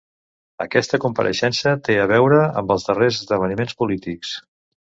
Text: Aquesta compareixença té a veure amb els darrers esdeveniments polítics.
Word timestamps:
Aquesta 0.63 0.99
compareixença 1.03 1.75
té 1.89 1.99
a 2.05 2.09
veure 2.13 2.41
amb 2.63 2.75
els 2.77 2.89
darrers 2.89 3.23
esdeveniments 3.25 3.81
polítics. 3.83 4.37